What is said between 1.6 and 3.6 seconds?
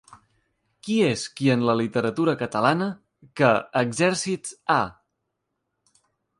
la literatura catalana que